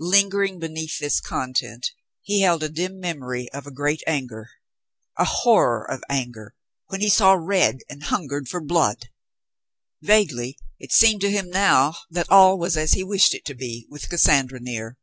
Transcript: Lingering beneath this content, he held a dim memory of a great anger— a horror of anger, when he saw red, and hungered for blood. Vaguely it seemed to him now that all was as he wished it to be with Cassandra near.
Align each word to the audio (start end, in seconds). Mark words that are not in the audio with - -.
Lingering 0.00 0.58
beneath 0.58 0.98
this 0.98 1.20
content, 1.20 1.92
he 2.22 2.40
held 2.40 2.64
a 2.64 2.68
dim 2.68 2.98
memory 2.98 3.48
of 3.52 3.68
a 3.68 3.70
great 3.70 4.02
anger— 4.04 4.50
a 5.16 5.24
horror 5.24 5.88
of 5.88 6.02
anger, 6.08 6.56
when 6.88 7.00
he 7.00 7.08
saw 7.08 7.34
red, 7.34 7.78
and 7.88 8.02
hungered 8.02 8.48
for 8.48 8.60
blood. 8.60 9.10
Vaguely 10.02 10.58
it 10.80 10.90
seemed 10.90 11.20
to 11.20 11.30
him 11.30 11.48
now 11.50 11.94
that 12.10 12.28
all 12.32 12.58
was 12.58 12.76
as 12.76 12.94
he 12.94 13.04
wished 13.04 13.32
it 13.32 13.44
to 13.44 13.54
be 13.54 13.86
with 13.88 14.08
Cassandra 14.08 14.58
near. 14.58 14.98